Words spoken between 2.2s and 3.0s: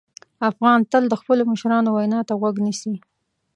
ته غوږ نیسي.